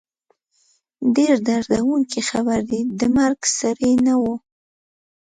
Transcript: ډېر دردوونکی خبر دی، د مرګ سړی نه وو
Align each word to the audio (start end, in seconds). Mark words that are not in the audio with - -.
ډېر 1.15 1.35
دردوونکی 1.47 2.21
خبر 2.29 2.59
دی، 2.69 2.81
د 2.99 3.01
مرګ 3.17 3.39
سړی 3.59 3.93
نه 4.05 4.13
وو 4.21 4.33